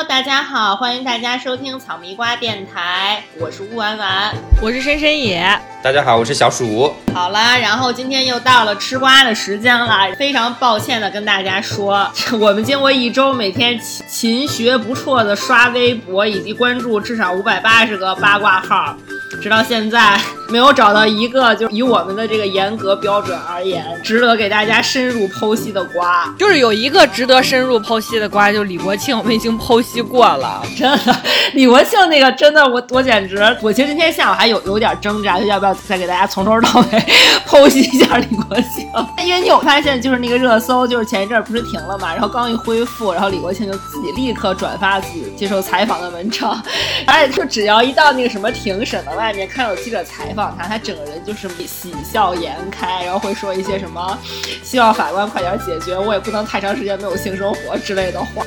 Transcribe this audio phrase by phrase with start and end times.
[0.00, 5.60] Hello，大家好，欢迎大家收听草迷瓜电台，我是乌丸丸，我是深深野。
[5.82, 6.94] 大家好，我是小鼠。
[7.12, 12.10] 好了，然后今天又到了吃瓜的时间了，非常抱歉的跟大家说，
[12.40, 18.96] 我们经过一周每天勤勤学不辍的刷微博以及关注至少五百八十个八卦号。
[19.42, 20.18] 直到现在
[20.48, 30.62] 没有找到一个就以我们的这个严格标准而言值得给大家深入剖析的瓜，就是有一个值得深入剖析的瓜，就是李国庆，我们已经剖析过了。
[30.76, 31.16] 真的，
[31.54, 36.98] 李国庆那个真的，我我简直，我其实今天下午还有有点挣扎，就要不要再给大家从头到尾
[37.46, 38.88] 剖析一下李国庆？
[39.24, 46.60] 因为你有发现，就是那个热搜，就是前一阵不是停了嘛，然后刚一恢复，然后李国庆就自己立刻转发自己接受采访的文章，
[47.06, 49.30] 而 且就只要一到那个什么庭审的外。
[49.32, 54.18] 面看到有记者采访他，他整个人就是喜笑颜开，然后会说一些什么
[54.64, 58.44] 希望法官快点解决，我也不能太长时间没有性生活之类的话。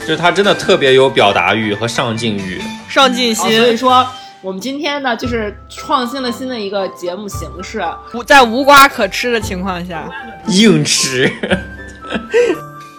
[0.00, 3.56] 就是他真的特别有表达欲和上进欲，上进心。
[3.56, 4.06] 所以说，
[4.42, 7.82] 我们今天呢，就是创新了新的一个节目形式，
[8.26, 10.06] 在无瓜可吃的情况下，
[10.48, 11.32] 硬吃。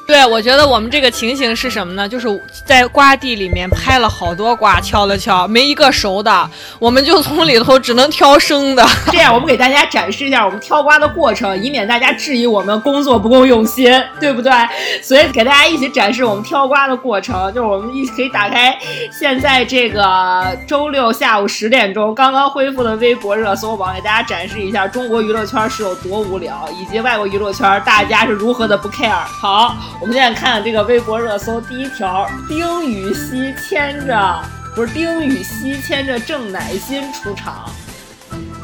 [0.07, 2.07] 对，我觉得我们这个情形是什么呢？
[2.07, 2.27] 就是
[2.63, 8.85] 在瓜地里面拍了好多瓜，敲了敲，没一个熟的，我们就从里头只能挑生的。
[9.11, 14.51] 这样，我们给大家展示一下我们挑瓜的过程，以免大家质疑我们工作不够用心，对不对？
[15.01, 18.77] 所以给大家一起展示我们挑瓜的过程，就是我们一起可以打开
[19.11, 29.25] 现在这个周六下午十点钟刚刚恢复的微博热搜榜，给大家展示一下中国娱乐圈是有多无聊，以及外国娱乐圈大家是如何的不 care。
[29.41, 29.75] 好。
[30.01, 34.43] 我们现在看这个微博热搜第一条，丁禹兮牵着
[34.75, 37.69] 不是丁禹兮牵着郑乃馨出场，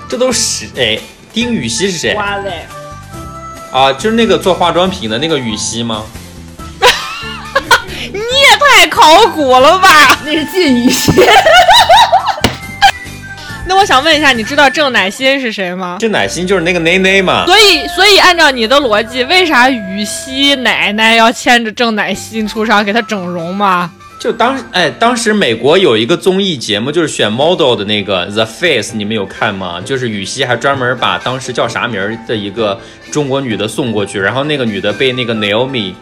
[0.10, 1.00] 这都是哎，
[1.34, 2.14] 丁禹兮是谁？
[2.14, 2.68] 瓜嘞？
[3.72, 6.04] 啊，就是那个做化妆品的那个禹兮吗？
[8.12, 10.18] 你也太考古了吧？
[10.26, 11.12] 那是靳禹兮。
[13.72, 15.96] 那我想问一下，你知道郑乃馨是谁吗？
[15.98, 17.46] 郑乃馨就是那个奶奶嘛。
[17.46, 23.90] 所以，所以按照你的逻辑，为啥羽西奶奶要牵着郑乃馨出场给她整容吗？
[24.20, 29.80] 就当哎，当时美国有一个综艺节目，就是选 model 的那个 The Face，你们有看吗？
[29.80, 32.78] 就是羽西还专门把当时叫啥名儿的一个
[33.10, 35.94] 中国女的送过去，然后那个女的被那个 Naomi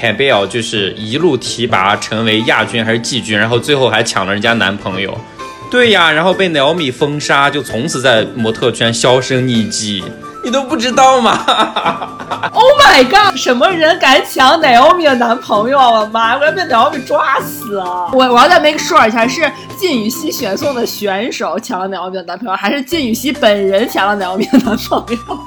[0.00, 5.20] Campbell 就是一路提拔成为亚军还是季军，然后最后还抢了人家男朋友。
[5.70, 10.02] 对呀，然后被 Naomi 封杀，就从此在模特圈销声匿迹，
[10.44, 11.44] 你都不知道吗？
[12.52, 13.36] Oh my god！
[13.36, 15.78] 什么人敢抢 Naomi 的男朋友？
[15.78, 18.10] 我妈，我要被 Naomi 抓死啊！
[18.12, 25.38] 我我要再 make sure 一下，是靳禹兮选送的选手抢了 Naomi 的男朋友，还是靳禹兮本人抢了 Naomi 的男朋友？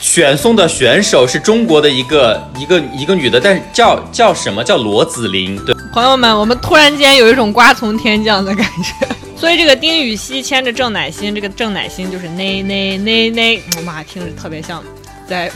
[0.00, 5.56] 选送的选手是中国的一个一个一个女的，但是叫叫什么叫罗子琳？
[5.64, 9.06] 对，朋友们，我们突然间有一种瓜从天降的感觉。
[9.40, 14.84] 所以这个丁禹兮牵着郑乃馨，这个郑乃馨就是奈奈奈奈，我妈听着特别像
[15.26, 15.50] 在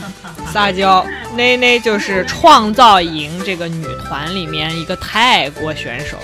[0.51, 1.05] 撒娇。
[1.37, 6.17] 奈奈就是创造营这个女团里面一个泰国选手。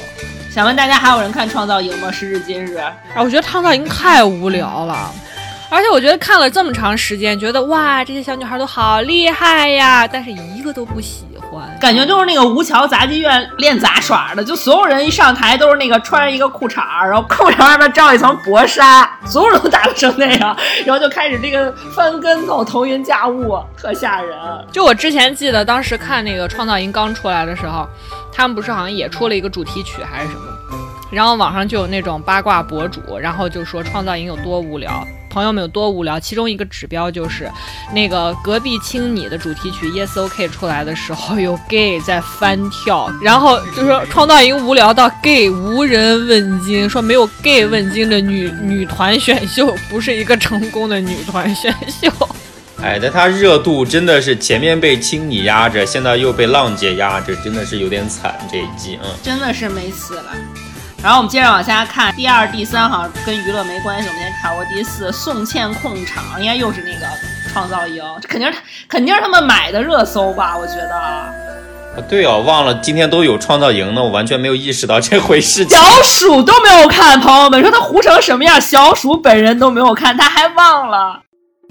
[0.52, 2.12] 想问大家还有人看创造营吗？
[2.12, 5.14] 时至今日，啊，我觉得创造营太无聊了。
[5.70, 11.31] 而且我觉得看了这么长时间，觉得哇，这些小女孩都好厉害呀，但是一个都不喜欢，
[11.80, 20.56] 感觉就是那个吴桥杂技院练杂耍的，就所有人一上台都是那个穿着一个裤衩，然后裤衩外面罩一层薄纱，所有人都打扮成那样，
[20.86, 24.38] 然后就开始这个翻跟头、腾云驾雾，特吓人。
[24.72, 27.88] 就我之前记得，当时看那个创造营刚出来的时候，
[28.32, 30.42] 他们不是好像也出了一个主题曲还是什么，
[31.12, 35.06] 然后网上就有那种八卦博主，然后就说创造营有多无聊。
[35.32, 36.20] 朋友们有多无聊？
[36.20, 37.50] 其中一个指标就是，
[37.94, 52.12] 那个隔壁亲你的主题曲 Yes OK 出来的时候，有 gay 在翻跳，然后就说创造营无聊到 gay 无人问津，说没有 gay 问津的女女团选秀不是一个成功的女团选秀。
[52.84, 60.34] 哎，但它热度真的是前面被青你压着，现在又被浪姐压着，真的是有点惨这一季，嗯，真的是没死了。
[61.04, 64.08] 然后我们接着往下看，第二、第三好像跟娱乐没关系。
[64.08, 67.08] 我们先看过第四，宋茜控场，应该又是那个
[67.52, 70.56] 创造营，这肯定是肯定是他们买的热搜吧？
[70.56, 70.96] 我觉得。
[70.96, 75.68] 啊，对哦，忘了今天都有创造营呢，我完全没有意识到这回事。
[75.68, 81.21] 小鼠都没有看，朋友们说他糊成什么样，小鼠本人都没有看，他还忘了。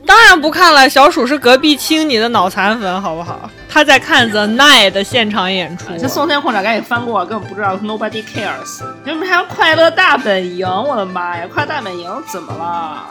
[0.06, 3.50] 当然不看了，小鼠是隔壁亲你的脑残粉，好不好？
[3.68, 5.86] 他在看 The Night 的现场演出。
[5.98, 8.82] 这宋天控场赶紧翻过，根本不知道 Nobody cares。
[9.04, 10.66] 你们还有快乐大本营？
[10.66, 13.06] 我的妈呀，快乐大本营怎么了？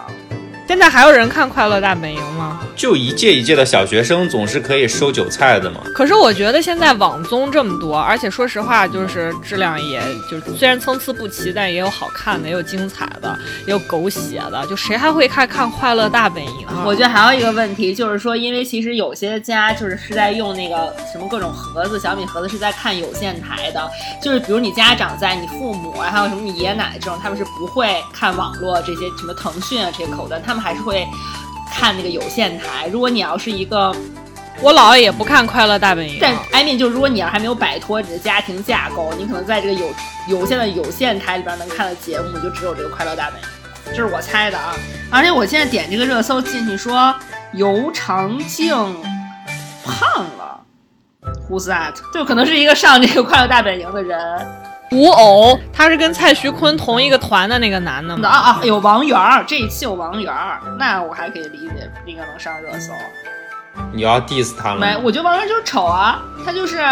[0.69, 2.61] 现在还有人看《快乐大本营》吗？
[2.75, 5.81] 就一届一届的小学生总是可以收韭菜的嘛。
[5.95, 9.99] 可是我觉得现在网综这么多，而且说实话，就是质量也
[10.29, 13.35] 就是虽然参差不齐，但也有好看的，也有精彩的，
[13.65, 14.63] 也有狗血的。
[14.67, 16.83] 就谁还会看看《快乐大本营》啊？
[16.85, 23.89] 我觉得还有一个问题就是说，因为其实有些家就是是在用那个什么各种盒子，小米盒子是在看有线台的，
[24.21, 31.07] 就是比如你家长在，你父母啊，还有什么你爷爷奶奶这种，他们是不会看网络这些什么腾讯啊这些口端，他们还是会
[31.71, 32.87] 看那个有线台。
[32.91, 33.95] 如果你要是一个，
[34.61, 39.87] 我姥爷也不看《快乐大本营》，但 I mean 就是如果你要还没有摆脱你的家庭架构，你可能在这个有
[40.27, 43.47] 有线的有线台里边能看的节目就只有这个《快乐大本营》，
[43.89, 44.75] 这是我猜的啊。
[45.09, 47.15] 而且我现在点这个热搜进去说
[47.53, 48.75] 尤长靖
[49.85, 50.61] 胖了
[51.49, 51.93] ，Who's that？
[52.13, 54.19] 就可能是一个上这个《快乐大本营》的人。
[54.91, 58.27] 吴偶，他是跟蔡徐坤同一个团的那个男的吗？
[58.27, 62.91] 啊啊，有王源儿，这一期有王源儿，那我还可以理解，应该能上热搜。
[63.93, 66.77] 你要 diss 他吗没，我觉得王源就是丑啊，他就是。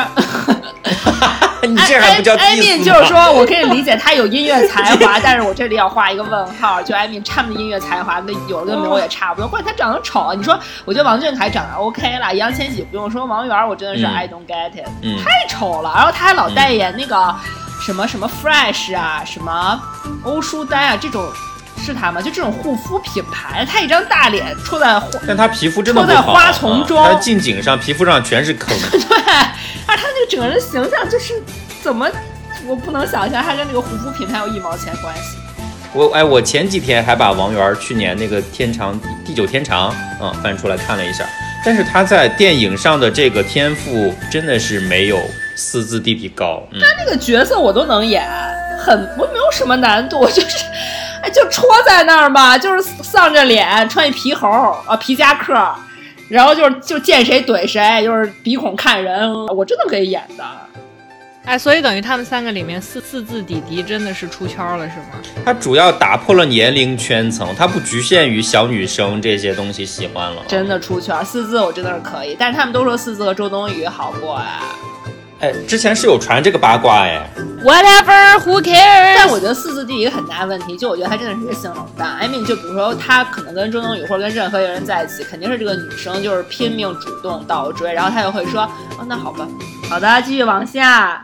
[1.63, 6.81] 你这还不叫艾 diss 米吗就是说，我可以理解他有音乐才华，但是我这里要画一个问号。
[6.83, 10.33] 就艾米他们的音乐才华跟有的跟没有也差不多，关键他长得丑啊。
[10.35, 15.91] 你说，我觉得王俊凯长得 OK 了，易烊千玺不用说，王源我真的是嗯 I don't get it，、嗯太丑了。
[15.95, 17.35] 然后他还老代言那个
[17.88, 19.81] 什么什么 Fresh 啊，什么
[20.24, 21.25] 欧舒丹啊这种。
[21.80, 22.19] 是他吗？
[22.19, 28.75] 就这种护肤品牌，他一张大脸戳在花，但他皮肤真的戳在花丛中他近景上皮肤上全是坑。
[28.92, 29.00] 对，
[29.86, 31.42] 而他那个整个人形象就是
[31.81, 32.10] 怎么，
[32.66, 35.38] 我不能想象他跟那个护肤品牌有一毛钱关系。
[35.94, 41.24] 我哎，我前几天还把王源去年那个《天长地久天长》嗯翻出来看了一下，
[41.63, 45.22] 但是他在电影上的这个天赋真的是没有
[45.57, 46.63] 四字弟弟高。
[46.71, 48.25] 嗯，那个角色我都能演，
[48.80, 50.65] 很我没有什么难度， 就是，
[51.21, 54.48] 哎，就戳在那儿吧，就是丧着脸，穿一皮猴
[54.86, 55.54] 啊皮夹克，
[56.30, 60.44] 然后就是就见谁怼谁，就是鼻孔看人，我真的可以演的。
[61.45, 65.06] 哎，所以等于他们三个里面四四字弟弟真的是出圈了，是吗？
[65.45, 70.44] 他主要打破了年龄圈层，他不局限于小女生这些东西喜欢了。
[70.45, 74.62] 真的出圈，四字我真的是可以，但是他们都说四字和周冬雨好过呀。
[75.39, 77.30] 哎，之前是有传这个八卦哎
[77.63, 79.16] ，Whatever, who cares？
[79.16, 82.18] 但我觉得四字弟一个很大问题，就我觉得他真的是一个性冷淡。
[82.18, 88.63] I mean，就比如说他可能跟周冬雨或者跟任何一个人在一起，肯定是这个女生就是拼命主动倒追，然后他就会说，
[88.98, 89.48] 哦，那好吧，
[89.88, 91.24] 好的，继续往下。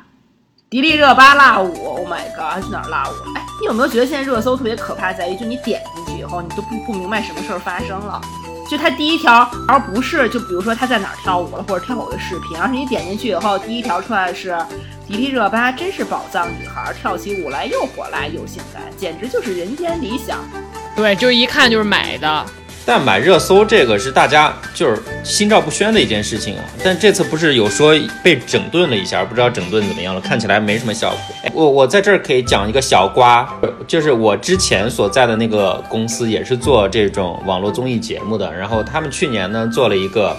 [0.69, 3.13] 迪丽热巴辣舞，Oh my god，他去哪儿辣舞？
[3.35, 8.21] 哎，你有没有觉得现在热搜特别可怕，在于就你点进去以后，你都不不明白什么事儿发生了。
[8.69, 14.57] 就他第一条，而不是就比如说他在哪儿跳舞了，或者跳舞的视频，而是你点进去以后，第一条出来是
[15.07, 20.39] 迪丽热巴真是宝藏女孩，跳起舞来又火辣又性感，简直就是人间理想。
[20.95, 22.45] 对，就是一看就是买的。
[22.85, 26.63] 但买热搜这个是大家就是心照不宣的一件事情啊。
[26.83, 27.93] 但这次不是有说
[28.23, 31.51] 被整顿了一下，不知道整顿怎么样了，看起来没什么效果。
[31.53, 33.47] 我我在这儿可以讲一个小瓜，
[33.87, 40.35] 就是我之前所在的那个公司也是做这种网络综艺节目的，然后他们去年呢做了一个。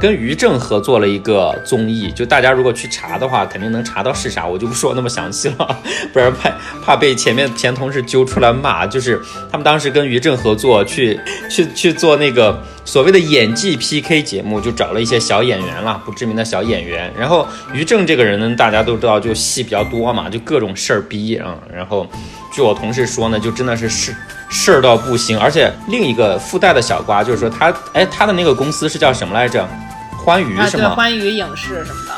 [0.00, 5.78] 跟于正合作了一个综艺，就大家如果去查的话，肯定能查到是啥，我就不说那么详细了，
[6.12, 6.50] 不然怕
[6.84, 8.86] 怕被前面前同事揪出来骂。
[8.86, 11.18] 就是他们当时跟于正合作去
[11.50, 17.12] 去去做那个所谓的演技 PK 节目，就找了一些小演员啦，不知名的小演员。
[17.18, 21.76] 然后于正这个人呢，大家都知道，就戏比较多嘛，就各种事儿逼啊、嗯。
[21.76, 22.06] 然后
[22.52, 24.14] 据我同事说呢，就真的是事
[24.48, 25.36] 事儿到不行。
[25.38, 29.68] 而且另一个附带的小瓜就是说他，哎，他的那个公司是叫什么来着？
[30.28, 30.94] 欢愉啊，对，是吗？
[30.94, 32.12] 欢愉影视什么的。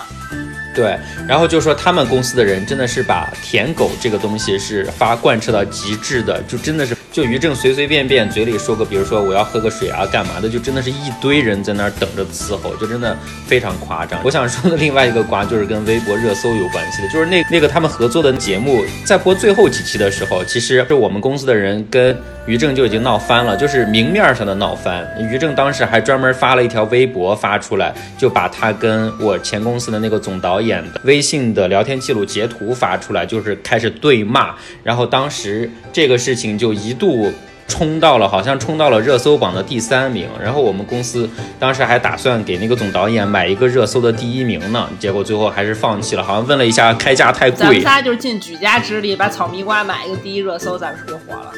[0.74, 0.98] 对，
[1.28, 14.20] 然后就说他们公司的人真的是把舔狗这个东西是发贯彻到极致的，就真的是就于正随随便便嘴里说个，比如说我要喝个水啊，干嘛的，就真的是一堆人在那儿等着伺候，就真的非常夸张。
[14.24, 25.06] 我想说的另外一个瓜就是跟微博热搜有关系的，就是那那个他们合作的节目在播最后几期的时候，其实是我们公司的人跟于正就已经闹翻了，就是明面上的闹翻。
[25.30, 34.54] 于正当时还专门发了一条微博发出来，就把他跟我前公司的那个总导演的微信的聊天记录截图发出来，就是开始对骂。
[34.82, 37.32] 然后当时这个事情就一度。
[37.66, 40.28] 冲到了，好像冲到了热搜榜的第三名。
[40.42, 46.22] 然后我们公司当时还打算给那个总导演买一个热搜的第一名呢，结果最后还是放弃了。
[46.22, 47.60] 好像问了一下，开价太贵。
[47.60, 51.52] 咱们仨就是尽举家之力把草莓瓜买一个第一热搜，咱们是不是就火了？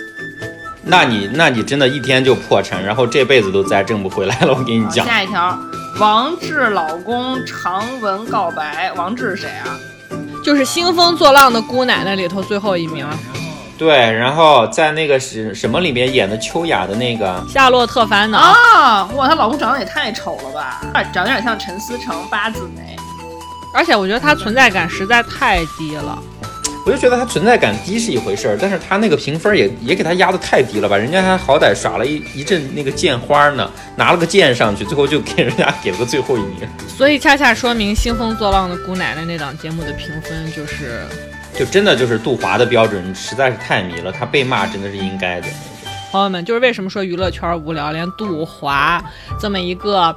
[0.83, 4.53] 那你那你真的一天就破产，然后这辈子都再挣不回来了。
[4.53, 5.07] 我跟你讲。
[5.07, 5.59] 下一条，
[5.99, 9.81] 王志老公长文告白，王志是谁啊？
[10.45, 13.07] 就是兴风作浪的姑奶奶里头最后一名。
[13.83, 18.39] 对，然后在那个是什么里面演的秋雅的那个，夏洛特烦恼。
[18.39, 19.05] 啊！
[19.17, 20.81] 哇，她老公长得也太丑了吧，
[21.13, 22.95] 长得有点像陈思诚八字眉。
[23.75, 26.17] 而且我觉得他存在感实在太低了。
[26.87, 30.97] 我就觉得他存在感低是一回事儿，但是他那个评分也也给他压得太低了吧？
[30.97, 36.69] 人家还好歹耍了一一阵那个剑花呢，拿了个剑上去，最后就给人家给了个最后一名。
[36.87, 41.05] 所以恰恰说明《兴风作浪的姑奶奶》那档节目的评分就是，
[41.55, 45.49] 就真的就是杜华的标准实在是太迷了，他被骂真的是应该的。
[46.11, 49.03] 朋友们，就是为什么说娱乐圈无聊，连杜华
[49.39, 50.17] 这么一个。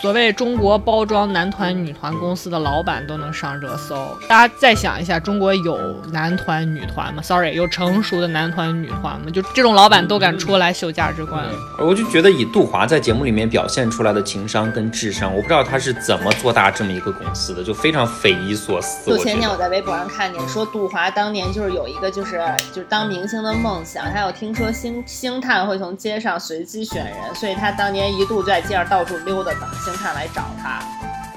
[0.00, 5.78] 所谓中国包装男团、女团公司的老板都能上热搜，大家再想一下，中国有
[6.10, 9.26] 男团、女团吗？Sorry，有成熟的男团、女团吗？
[9.30, 11.44] 就这种老板都敢出来秀价值观，
[11.78, 19.10] 我就觉得以杜华在节目里面表现出来的情商跟智商，我不知道他是怎么做大这么一个公司的，就非常匪夷所思。
[19.10, 22.40] 就前天我在微博上看见说，杜华当年就是有一个就是
[22.72, 30.78] 就是当明星的梦想，还有听说星星探会从街上随机选人，所以他当年一度就在街上到处溜达，等星探来找他。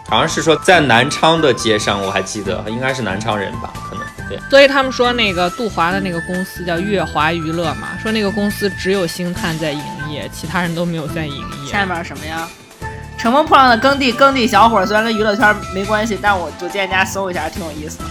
[0.10, 4.38] 好像是说在南昌的街上，我还记得应该是南昌人吧，可能对。
[4.50, 11.72] 所以他们说那个杜华的那个公司叫月华娱乐嘛，说那个公司只有星探在营业，其他人都没有在营业。
[11.72, 12.48] 下面什么呀？
[13.18, 18.04] 乘风破浪的耕地耕地小伙，虽然跟娱乐圈没关系，但我就建议大家搜一下，挺有意思的。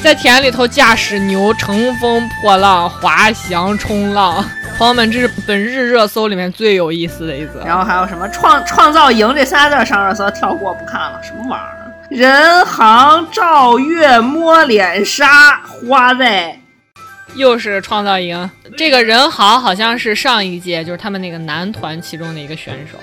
[0.02, 4.44] 在田里头驾驶牛乘风破浪、滑翔、冲浪，
[4.76, 7.64] 朋友们，这是本日热搜里面最有意思的一则。
[7.64, 11.80] 然后还有什么创创造营这仨字儿上热搜，跳过不看了，什么玩意儿？
[12.10, 16.60] 人行赵月摸脸杀花呗。
[17.34, 22.98] 又是创造营，这个人行好像是上一届就是他们那个男团其中的一个选手，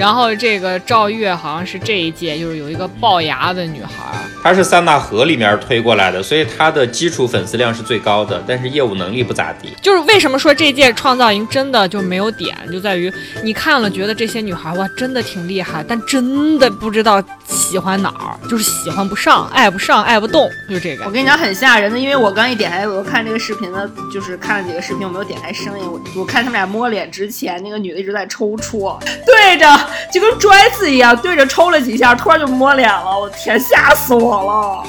[0.00, 9.76] 然后这个赵月好像是这一届就是有一个龅牙的女孩儿，他是三大河里面推过来的，所以她的基础粉丝量是最高的，但是业务能力不咋地。
[9.82, 13.12] 就是为什么说这届创造营真的就没有点，就在于
[13.44, 21.10] 你看了觉得这些女孩哇真的挺厉害，但真的不知道喜欢哪儿，就是喜欢不上，爱不上，爱不动，就这个我。
[21.10, 25.84] 跟你讲很吓人的，因为我刚一点开，我看这个视频呢，就是看了几个视频，我没有点开声音。
[25.84, 29.66] 我我看他们俩摸脸之前，那个女的一直在抽搐，对着
[30.12, 33.18] 就跟拽子一样，对着抽了几下，突然就摸脸了。
[33.18, 34.84] 我天，吓死我了！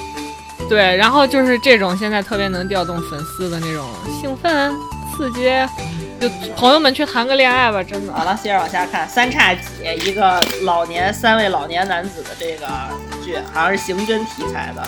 [0.70, 3.86] 对，然后就是这种现在特别能调动粉丝的那种
[4.22, 4.72] 兴奋、
[5.18, 5.50] 刺激，
[6.21, 8.13] 就朋友们去谈个恋爱吧，真的。
[8.13, 9.61] 好了，接着往下看，三叉戟，
[10.05, 12.67] 一个老年三位老年男子的这个
[13.25, 14.87] 剧，好像是刑侦题材的。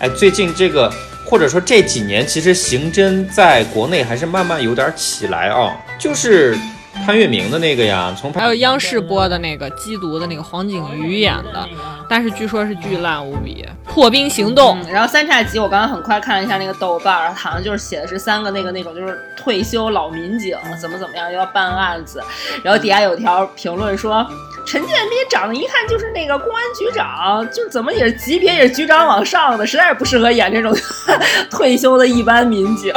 [0.00, 0.92] 哎，最近这个
[1.24, 6.58] 或者说这几年，其实刑侦在国内还是慢慢有点起来啊、就是
[7.04, 11.68] 潘粤明的那个呀，从还有央视播的那个缉毒的那个黄景瑜演的，
[12.08, 22.22] 但是据说是巨烂无比，《破冰行动》嗯，然后三叉戟我刚刚很快看了一下那个豆瓣儿，好像就是写的是三个那个那种就是退休老民警怎么怎么样要办案子，
[22.62, 24.26] 然后底下有条评论说。
[24.64, 30.72] 陈建斌长得一看就是那个公安局长，就是怎么也是级别也是局长往上的，实在是不适合演这种
[31.50, 32.94] 退休的一般民警。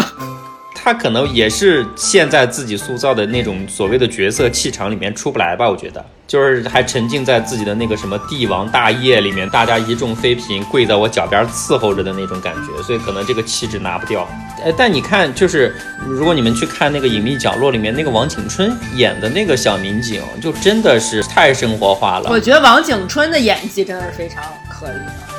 [0.86, 14.30] 他可能也是现在自己塑造的那种所谓的角色气场里面出不来吧，我觉得就是还沉浸在自己的那个什么帝王大业里面，大家一众妃嫔跪在我脚边伺候着的那种感觉，所以可能这个气质拿不掉。
[14.64, 15.76] 呃，但你看，就是
[16.08, 22.40] 如果你们去看那个隐秘角落里面那个王景春演的那个小民警，就真的是太生活化了我。
[22.40, 25.35] 觉得王景春的演技真的是非常可以的。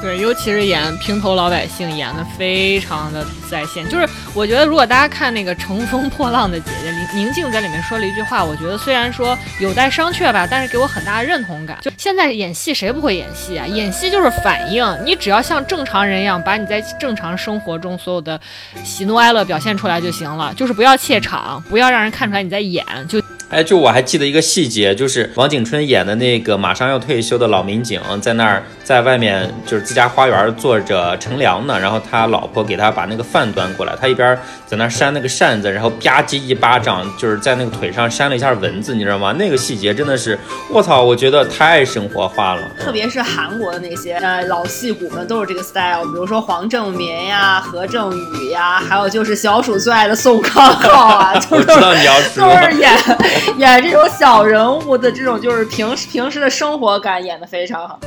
[0.00, 3.86] 对，尤其是演平头老百姓，演的非常的在线。
[3.88, 11.78] 就是我觉得，如果大家看那个《乘风破浪的姐姐》，宁宁静在里面说了一句话，我觉得虽然说有待商榷吧，但是给我很大的认同感。
[11.82, 13.66] 就现在演戏谁不会演戏啊？
[13.66, 18.40] 演戏就是反应，你只要像正常人一样，把你在正常生活中所有的
[18.84, 39.30] 喜怒哀乐表现出来就行了，就是不要怯场，不要让人看出来你在演，就哎，就我还记得一个细节，就是王景春演的那个马上要退休的老民警，在那儿在外面就是自家花园坐着乘凉呢，然后他老婆给他把那个饭端过来，他一边在那扇那个扇子，然后吧唧一巴掌，就是在那个腿上扇了一下蚊子，你知道吗？
[39.34, 40.38] 那个细节真的是，
[40.70, 42.62] 我操，我觉得太生活化了。
[42.80, 52.90] 特别是韩国的那些呃老戏骨们都是这个 style，比如说黄正民呀、何正宇呀，还有就是小鼠最爱的宋康昊啊，就我是知道你要说都是演
[53.58, 58.00] 演这种小人物的这种就是平时平时的生活感演得非常好，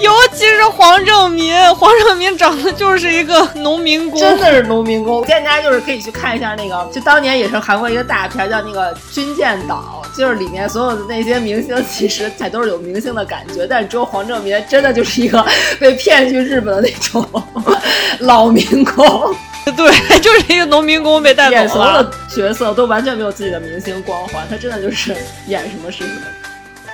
[0.00, 5.22] 尤其是黄正民，黄正民长得就是一个农民工，真的是农民工。
[5.26, 15.44] 建议大家就是可以去看一下那个，就当年也是韩国一个大片叫那个《军舰岛》，就是里面所有的那些明星，其实才都是有明星的感觉，但只有黄正民真的就是一个
[15.78, 17.26] 被骗去日本的那种
[18.20, 19.34] 老民工。
[19.76, 21.92] 对，就是一个农民工被带演所有。
[22.02, 25.14] 的角色都完全没有自己的明星光环，他真的就是
[25.46, 26.20] 演什么是什么。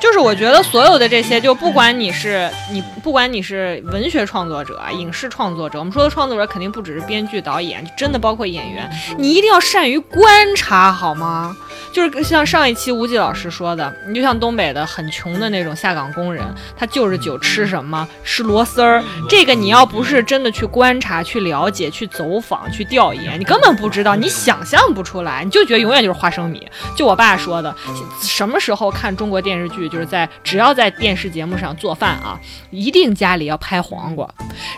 [0.07, 11.57] 就是我觉得所有的这些，就不管你是你，不管你是文学创作者、影视创作者，我们说的创作者肯定不只是编剧、导演，真的包括演员，你一定要善于观察，好吗？
[11.93, 16.45] 就是像上一期吴忌老师说的，你就像东北的很穷的那种下岗工人，
[16.77, 18.07] 他就是酒吃什么？
[18.23, 19.03] 吃螺丝儿。
[19.29, 26.65] 这个你要不是真的去观察、去了解、去走访、去调研，你根本不知道，你想象不出来，你就觉得永远就是花生米。
[26.95, 27.75] 就我爸说的，
[28.23, 32.39] 什么时候看中国电视剧，就是在只要在电视节目上做饭啊，
[32.71, 34.29] 一定家里要拍黄瓜，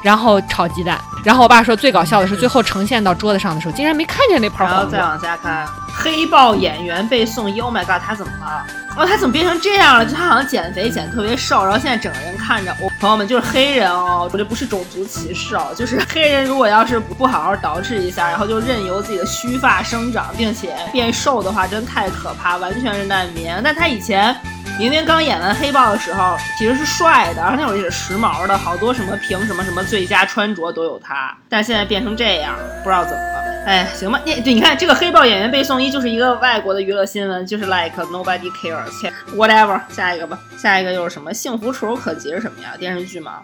[0.02, 0.98] 然后炒鸡蛋。
[1.24, 5.10] 然后我爸说最搞笑的是，最后呈现到桌子上的时候，竟然没看见那盘然后再黄瓜。
[5.10, 8.64] 往下看，黑豹演员被送医，Oh my god，他怎么了？
[8.96, 10.04] 哦，他怎么变成这样了？
[10.04, 23.48] 就他好像减肥减得特别瘦，然后现在整个人看着，我、朋友们就是黑人哦，我这不是种族歧视哦，就是黑人如果要是不好好捯饬一下，然后就任由自己的须发生长，并且变瘦的话，真太可怕，完全是难民。
[23.62, 24.34] 但他以前。
[24.78, 32.54] 明明刚演完黑豹的时候，其实是帅的，然后那会儿也是时髦的，好多什么评什么什么最佳穿着都有他，但现在变成这样，
[32.84, 33.38] 不知道怎么了。
[33.66, 39.80] 哎，行吧，你对，你看这个黑豹演员被送医，就是一个外国的娱乐新闻，就是 like nobody cares，whatever。
[39.90, 41.34] 下一个吧，下一个又是什么？
[41.34, 42.74] 幸福触手可及是什么呀？
[42.78, 43.40] 电视剧吗？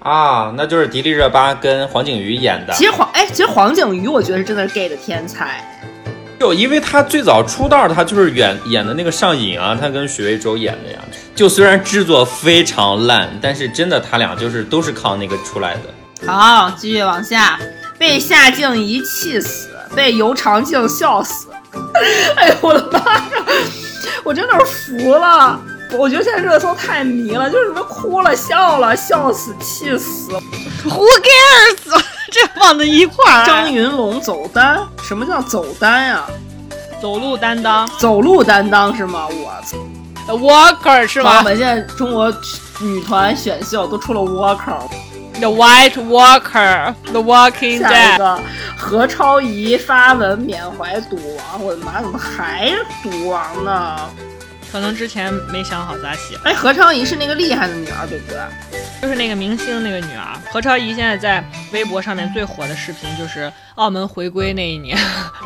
[0.00, 2.72] 啊，那就是迪丽热巴跟黄景瑜演的。
[2.72, 5.62] 其实黄哎，其实黄景瑜我觉得是真的是 gay 的天才。
[6.42, 10.98] 就因为他最早出道，他就是演演的那个上瘾啊，他跟许魏洲演的呀。
[11.36, 16.26] 就虽然制作非常烂，但是真的他俩就是都是靠那个出来的。
[16.26, 17.60] 好，继续往下，
[17.96, 21.46] 被夏静怡气死，被尤长靖笑死。
[22.34, 23.22] 哎呦我的妈呀！
[24.24, 24.64] 我真的是
[24.98, 25.60] 服了。
[25.92, 30.32] 我觉得现在热搜太迷了，就是什么哭了、笑了、笑死、气死。
[30.88, 32.01] Who cares？
[32.32, 33.46] 这放在一块儿。
[33.46, 34.80] 张云龙走单？
[35.02, 36.24] 什么叫走单呀、
[37.00, 39.28] 走路担当走路担当是吗？
[39.28, 39.76] 我操
[40.32, 42.32] ！，Walker 是吗我们，现在中国
[42.80, 48.18] 女团选秀都出了 Walker，？The White Walker，The Walking 下一 Dead。
[48.18, 48.40] 个
[48.76, 53.96] 何超仪发文缅怀赌王，我的妈，怎么还是赌王呢？
[54.72, 58.38] 可能之前没想好咋写，哎，何超仪是那个厉害的女儿，对不对？
[59.02, 64.96] 就是那个明星那个女儿何超仪，现在在微博上面最火的视频就是澳门回归那一年，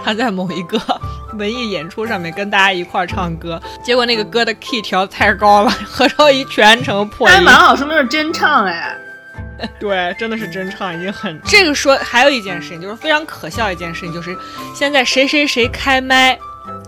[0.04, 0.80] 她在某一个
[1.36, 7.34] 文艺演出上面跟大家一块儿唱歌，结果那个歌的 key 调太高了，何超仪全程破音。
[7.34, 8.96] 还蛮好，说明是真唱哎。
[9.80, 11.40] 对，真的是真唱，已经很。
[11.46, 14.36] 这个说还有一件事情，就是非常可笑一件事情，就是
[14.74, 16.38] 现在谁谁谁开麦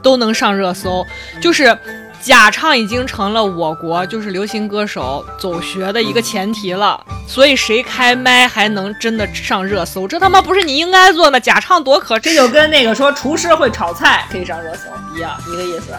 [0.02, 1.02] 都能上热搜，
[1.40, 1.76] 就是
[2.20, 7.04] 假唱已经成了我国就是流行歌手走学的一个前提了。
[7.26, 11.38] 所以谁开麦还能真的上热搜，这他妈不是你应该做的？
[11.38, 12.30] 假唱多可耻！
[12.30, 15.92] 这就跟那个说厨师会炒菜可以上热搜一样，一个意思。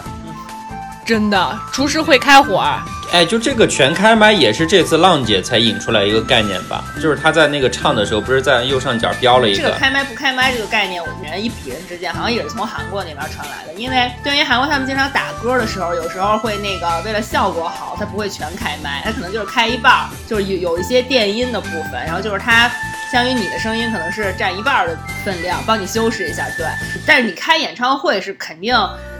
[1.10, 2.64] 真的，厨师会开火，
[3.10, 13.74] 哎，就这个全开麦也是这次浪姐才引出来一个概念吧，就是她在那个唱的时候，不是在右上角标了一个这个开麦不开麦这个概念，我们人与彼人之间好像也是从韩国那边传来的。
[13.74, 22.68] 因为对于韩国他们经常打歌的时候，有时候会那个为了效果好，他不会全开麦，他可能就是开一半儿，就是有有一些电音的部分，然后就是他
[23.10, 26.64] 相当于你的声音可能是占一半儿的分量，帮你修饰一下，对。
[27.04, 28.72] 但是你开演唱会是肯定。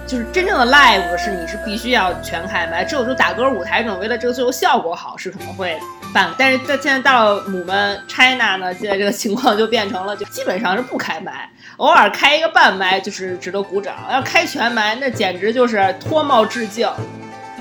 [0.07, 5.79] 就是真正的 live 是你是必须要全开麦，只有就打歌舞台这种，为了这个最后效果好是可能会
[6.13, 16.89] 办，但是到现在到了我们 China 呢，现在这个情况就变成了就基本上是不开麦，偶尔开一个半麦就是值得鼓掌，要开全麦那简直就是脱帽致敬。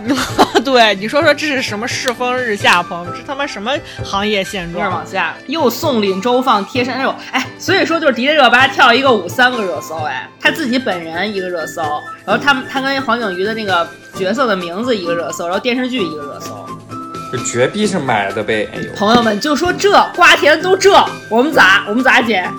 [0.64, 3.72] 对，你说说这是什么世风日下，朋友们，这他妈什么
[4.04, 4.92] 行业现接着状？
[4.92, 11.82] 往下，又送领周放贴身，哎呦，哎，所以说就是迪丽热巴跳一个舞三个热搜，哎，她自己本人一个热搜，
[12.26, 16.66] 然后他们她跟黄景瑜的那个角色的名字一个热搜，然后电视剧一个热搜。
[17.32, 18.68] 这绝逼是买的呗！
[18.74, 20.92] 哎呦，朋友们就说这瓜田都这，
[21.30, 22.50] 我们咋我们咋解？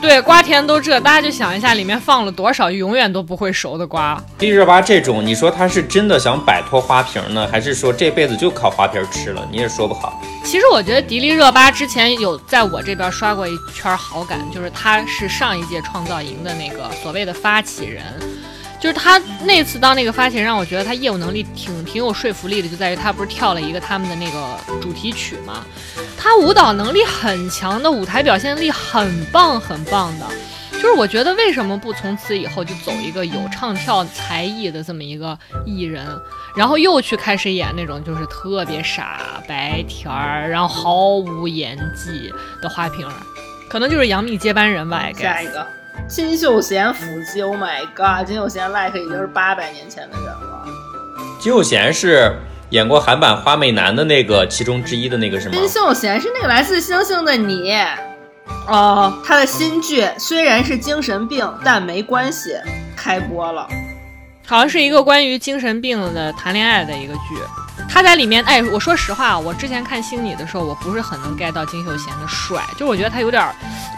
[0.00, 4.18] 对，瓜田都这，大家就想一下，里面放了多少永远都不会熟的瓜。
[4.38, 9.46] 迪丽热巴这种，你说他是真的想摆脱花瓶呢，还是说这辈子就靠花瓶吃了？
[9.52, 10.20] 你也说不好。
[10.42, 18.02] 其实我觉得迪丽热巴之前有在我这边刷过一圈好感，就是她是上一届创造营的那个所谓的发起人。
[18.80, 25.66] 就是她那次当那个发起人，让我觉得她业务能力挺挺有说服力的，就在于她不是跳了一个他们的那个主题曲嘛，
[26.22, 30.26] 她舞蹈能力很强的，舞台表现力很棒很棒的。
[30.72, 36.06] 就是我觉得为什么不从此以后就走一个有唱跳才艺的这么一个艺人，
[36.56, 43.12] 然后又去开始演那种就是特别傻白甜儿，然后毫无演技的花瓶儿，
[43.68, 45.10] 可能就是杨幂接班人吧。
[45.14, 45.66] 下一个，
[46.08, 50.64] 金秀贤腹肌，Oh my god，金秀贤 like 已经是八百年前的人了。
[51.38, 52.34] 金秀贤是
[52.70, 55.54] 演过韩版花美男的那个其中之一的那个是吗？
[55.54, 57.74] 金秀贤是那个来自星星的你。
[58.66, 62.56] 哦，他的新剧虽然是精神病，但没关系，
[62.96, 63.68] 开播了。
[64.46, 67.20] 好像是一个关于精神病的谈恋爱的一个剧。
[67.88, 73.44] 他在里面，哎，我说实话，我之前看《星你》的时候，我不是很能 get 到金秀贤的帅，就是我觉得他有点，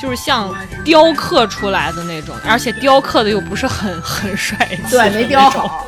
[0.01, 0.55] 就是像
[0.85, 4.57] 雕刻出来的那种，而且雕刻的又不是很很帅
[4.91, 5.87] 对，没雕好。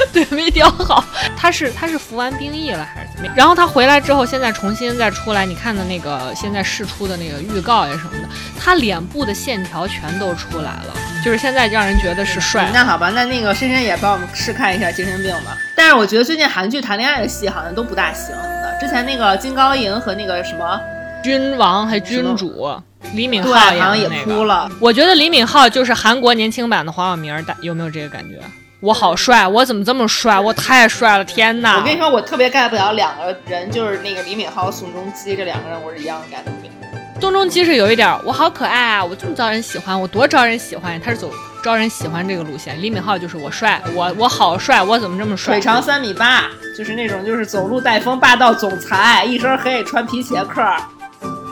[0.12, 1.04] 对，没雕好。
[1.36, 3.34] 他是他是服完兵役了还是怎么样？
[3.36, 12.70] 然后他回来之后，现在重新再出来，你看的那个现在试出的那个预告呀什么的，他脸部的线条全都出来了，就是现在让人觉得是帅。
[12.72, 15.56] 那好吧，那那个深深也帮我们试看一下精神病吧。
[15.76, 18.78] 但是我觉得最近韩剧谈恋爱的戏好像都不大行的。
[18.80, 20.80] 之前那个金高银和那个什么
[21.22, 22.70] 君王还君主
[23.14, 24.70] 李敏镐好像也哭了。
[24.80, 28.38] 我觉得李敏镐就是韩国年轻版的黄晓明，大有没有这个感觉？
[28.80, 30.38] 我好帅，我怎么这么帅？
[30.38, 31.78] 我太帅了，天哪！
[31.78, 36.72] 我跟你说，我特别 get 不了两个人，就是那个李敏镐和宋仲基这两个人，我是一样 get 不了。
[37.20, 41.00] 宋仲基是有一点，我好可爱啊，我这么招人喜欢，我多招人喜欢。
[41.00, 41.28] 他是走
[41.60, 42.80] 招人喜欢这个路线。
[42.80, 45.54] 李敏镐就是我帅，我我好帅，我怎么这么帅？
[45.54, 46.44] 腿长三米八，
[46.76, 50.62] 就是那种就是走路带风霸道总裁，一身黑穿皮鞋克。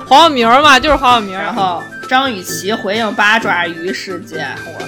[0.06, 1.36] 黄晓明嘛，就是黄晓明。
[1.36, 4.85] 然后张雨绮回应八爪鱼事件，我。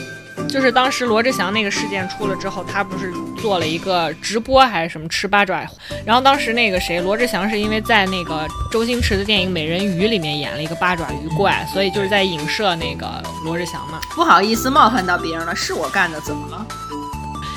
[0.48, 5.66] 就是当时罗志祥那个事件出了之后，他不是做了一个直播还是什么吃八爪？
[6.04, 14.00] 然后当时那个谁，罗志祥是因为在那个周星驰的电影《美人鱼》里面演了一个八爪鱼怪，所以就是在影射那个罗志祥嘛。
[14.14, 16.66] 不好意思冒犯到别人了，是我干的，怎么了？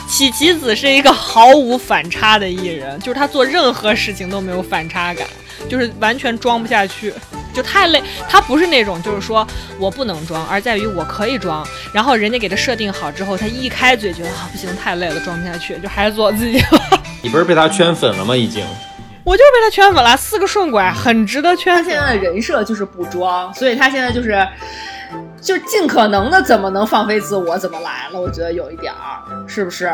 [0.08, 5.25] 喜棋子是一个毫无反差的艺人，就是他做任何事情都没有反差感，
[5.69, 7.13] 就是完全装不下去。
[7.54, 9.46] 就太累，他不是那种就是说
[9.78, 11.66] 我不能装，而在于我可以装。
[11.94, 17.02] 然后人家给他设定好之后，他一开嘴觉得啊不行，太累了，装不下去，就还是做自己吧。
[17.22, 18.36] 你不是被他圈粉了吗？
[18.36, 18.66] 已经，
[19.24, 21.76] 我就是被他圈粉了，四个顺拐，很值得圈。
[21.76, 24.48] 他现在的人设就是不装，所以他现在就是，
[25.40, 28.20] 就尽可能的怎么能放飞自我怎么来了。
[28.20, 29.92] 我觉得有一点儿，是不是？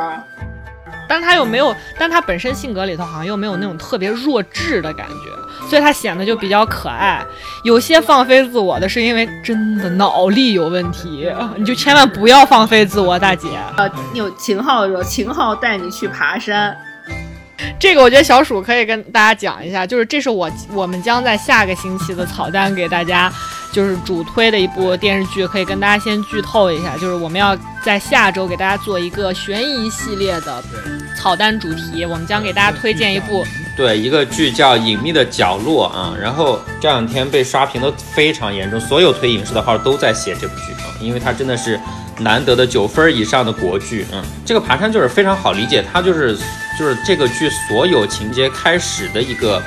[1.10, 5.47] 但他又没有，但他本身性格里头好像又没有那种特别弱智的感觉。
[5.70, 7.22] 所以它显得就比较可爱，
[7.64, 13.50] 有些放飞自我的是因为真的脑力有问题，你就千万不要放飞自我，大姐。
[13.78, 16.76] 呃，有秦昊说秦昊带你去爬山，
[17.80, 23.32] 这个我觉得小鼠可以跟大家讲一下，就是这是我我们将在下个星期的草单给大家，
[23.72, 30.64] 就是主推的一部电视剧，可以跟大家先剧透一下，就是我们要在下周给大家做一个悬疑系列的
[31.18, 33.46] 草单主题，我们将给大家推荐一部。
[33.78, 41.80] 对，一个剧叫《隐秘的角落》啊，然后这两天被刷屏的非常严重，所有推影视的号都在写这部剧啊，因为它真的是
[42.22, 44.04] 难得的九分以上的国剧。
[44.12, 46.36] 嗯，这个爬山就是非常好理解，它就是
[46.80, 49.62] 就是这个剧所有情节开始的一个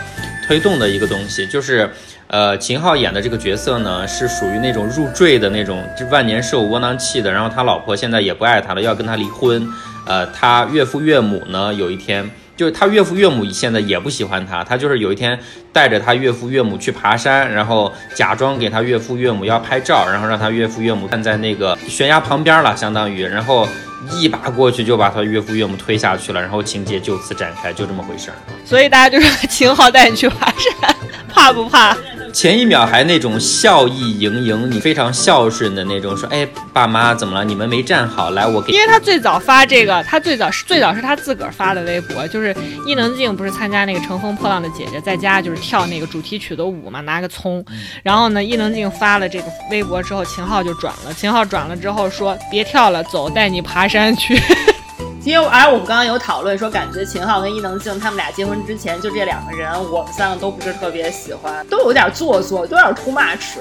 [0.44, 1.88] 推动的一个东西，就是
[2.26, 9.64] 呃秦昊演的这个角色呢是属于那种入赘的那种，就万年受窝囊气的，然后他老婆现在也不爱他了，要跟他离婚，
[10.04, 12.28] 呃，他岳父岳母呢有一天。
[12.60, 15.40] 就是他岳父岳母现在也不喜欢他，他就是有一天
[15.72, 23.66] 带着他岳父岳母去爬山，然后假装给他岳父岳母要拍照，然后让他岳父岳母站在那个悬崖旁边了，相当于，然后
[24.12, 28.36] 一把过去就把他岳父岳母推下去了，然后情节就此展开，就这么回事儿。
[28.62, 30.94] 所以大家就说 秦昊带你去爬山，
[31.34, 31.96] 怕不怕？
[32.32, 37.44] 前一秒还那种笑意盈盈，你非常孝顺的那种，说，哎，爸妈怎么了？
[37.44, 38.72] 你们没站好，来我给。
[38.72, 42.54] 因为他最早发这个，他最早是最早是他自个儿发的微博，就是
[42.86, 47.64] 伊能静不是参加那个乘风破浪的姐姐，在家就是跳那个主题曲的舞嘛，拿个葱。
[48.04, 54.40] 然后呢，伊能静发了这个微博之后，秦昊就转了，秦昊转了之后说，别跳了，走，带你爬山去。
[55.22, 63.58] 因为而我们刚刚有讨论说，感觉秦昊跟伊能静他们俩结婚之前就这两个人，我们三个都不是特别喜欢，都有点做作，都有点 too much。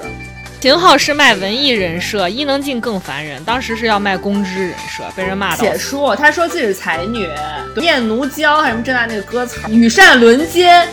[0.60, 5.56] 秦昊是卖文艺人设，伊能静更烦人，当时是要卖公知人设，被人骂。
[5.56, 7.28] 解说，他说自己是才女，
[7.76, 8.82] 念奴娇还是什么？
[8.82, 10.86] 正大那个歌词，羽扇纶巾。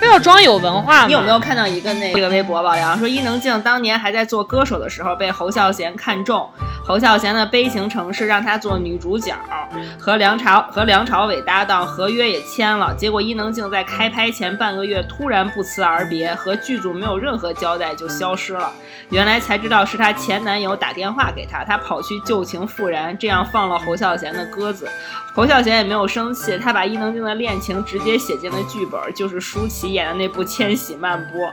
[0.00, 1.06] 非要装有文化？
[1.06, 6.48] 你有没有看到一个那个微博爆料说伊能静当年还在做歌手的时候被侯孝贤看中，
[6.84, 9.34] 侯孝贤的悲情城市让她做女主角，
[9.98, 12.94] 和梁朝和梁朝伟搭档，合约也签了。
[12.94, 18.70] 结果伊能静在开拍前半个月突然不辞而别，和剧组没有任何交代就消失了。
[19.10, 24.88] 原来才知道是她前男友打电话给她，她跑去旧情复燃，这样放了侯孝贤的鸽子。
[25.34, 31.46] 侯孝贤也没有生气，他把伊能静的恋情直接写进了剧本，就是舒淇演的那部《千禧慢播》。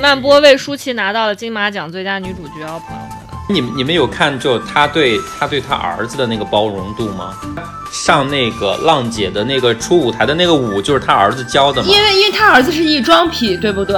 [0.00, 3.16] 慢播为舒淇拿到了金马奖最佳女主角，朋友们。
[3.48, 7.34] 你们你们有看就他对他对他儿子的那个包容度吗？
[7.92, 11.88] 上那个浪姐的那个初舞台的那个舞，就是他儿子教的吗。
[11.88, 13.96] 因为因为他儿子是异装癖，对不对？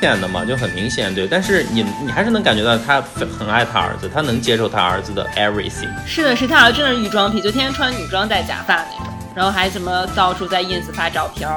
[0.00, 1.26] 显的嘛，就很明显，对。
[1.26, 5.88] 但是你你还是能感觉到他很很爱他儿子，他能接受他儿子的 everything。
[6.06, 11.48] 是的，是他儿子真的是异装癖，就天天穿女装戴假发那种，然后还什么到处在 ins 发照片，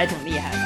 [0.00, 0.58] 还挺厉害的。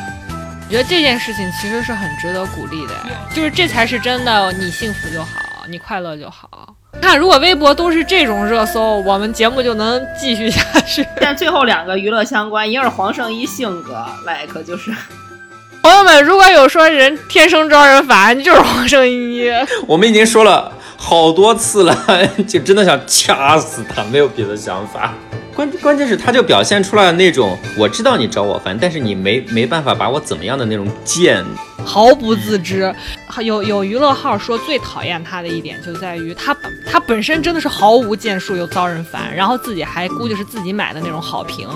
[0.67, 2.95] 我觉得这件事情其实是很值得鼓励的，
[3.35, 5.29] 就是这才是真的，你幸福就好，
[5.69, 6.73] 你快乐就好。
[7.03, 11.05] 看，如果微博都是这种热搜，我们节目就能继续下去。
[11.21, 14.95] 但最后两个娱乐相关，一个是黄圣依性格，like 就是。
[15.83, 19.51] 朋友们，如果有说人天生招人烦，就是黄圣依。
[19.89, 21.95] 我们已经说了好多次了，
[22.47, 25.13] 就真的想掐死他，没有别的想法。
[25.55, 31.45] 关关键是他就表现出来那种我知道你找我烦，但是你没没办法把我怎么样的那种贱，
[31.85, 32.95] 毫不自知。
[33.43, 36.57] 有有娱乐号说最讨厌他的一点就在于他
[36.89, 41.69] 他本身真的是毫无建树又遭人烦，然后自己还估计是自己买的那种好评，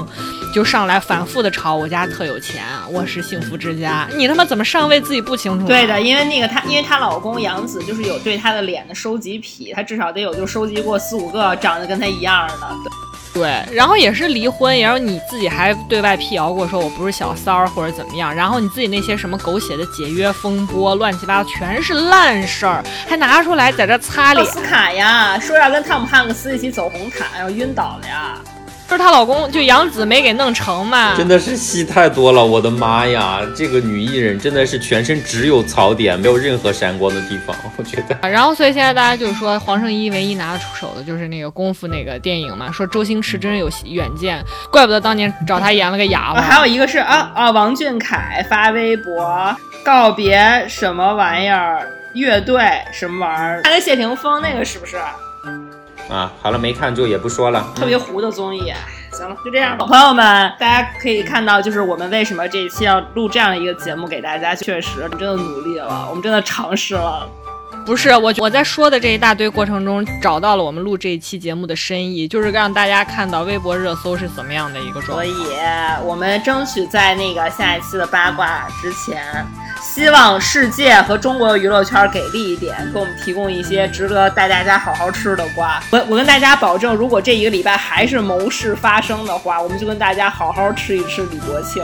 [0.54, 4.08] 就上来反复的吵我家特有钱，我是幸福之家。
[4.16, 5.66] 你他妈怎么上位自己不清楚？
[5.66, 12.54] 对的，因为那个他因为她老公杨子就是有对她的脸的收集癖，他至少得有就收集过四五个长得跟她一样的。
[12.84, 12.90] 对，
[13.34, 24.44] 对然后也是离婚，然后你自己还对外辟谣过，说我不是小三儿或者怎么样，然后你自己那些什么狗血的解约风波，乱七八糟全是烂事儿，还拿出来在这擦脸。
[24.44, 28.38] 奥斯卡呀，说要跟汤姆汉克斯一起走红毯，要晕倒了呀。
[28.88, 33.40] 就是她老公，就杨紫没给弄成嘛，真的是戏太多了，我的妈呀！
[33.54, 38.16] 这个女艺人真的是全身只有槽点，没有任何闪光的地方， 我觉得。
[38.30, 46.40] 然后，所以现在大家就是说，黄圣依唯一拿得出手的就是那个功夫那个电影嘛，说周星驰真是有远见，怪不得当年找他演了个哑巴。
[46.40, 54.96] 还有一个是啊啊，王俊凯发微博告别什么玩意儿乐队什么玩意儿，他跟谢霆锋那个是不是？
[56.08, 57.72] 啊，好了，没看就也不说了。
[57.74, 58.72] 特别糊的综艺，
[59.12, 59.86] 行了，就这样吧。
[59.86, 67.28] 朋友们，大家可以看到，就是我们为什么这一期要录这样一个节目给大家，确实真的努力了，我们真的尝试了。
[67.88, 75.24] 不是我，我在说的这一大堆过程中，找到了我们录这一期节目的深意，就是让大家看到微博热搜是怎么样的一个状态。
[75.24, 75.32] 所以，
[76.04, 79.24] 我们争取在那个下一期的八卦之前。
[79.80, 85.82] 希望世界和中国的娱乐圈给力一点，给我们提供一些值得带大家好好吃的瓜。
[85.90, 91.82] 我我跟大家保证，如果这一个礼拜还是谋事发生的话，我们就跟大家好好吃一吃李国庆。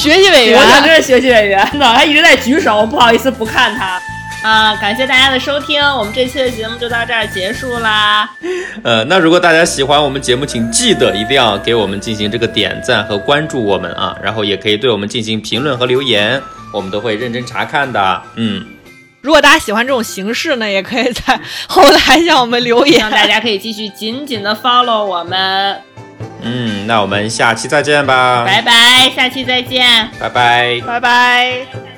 [0.00, 4.00] 学习委员，我真是学习委员，真的，他一直在举手，不好意思不看他。
[4.42, 8.26] 啊，感谢大家的收听，我们这期的节目就到这儿结束啦。
[8.82, 16.40] 呃，那如果大家喜欢我们节目，请记得一定要给我们进行这个点赞和关注我们啊，然后也可以对我们进行评论和留言，
[16.72, 18.22] 我们都会认真查看的。
[18.36, 18.64] 嗯，
[19.20, 25.76] 如果大家喜欢这种形式呢，也可以在后台向我们留言，大家可以继续紧紧的 follow 我们。
[26.42, 28.44] 嗯，那我们下期再见吧。
[28.44, 29.86] 拜拜，下期再见。
[30.18, 31.89] 拜拜，拜拜。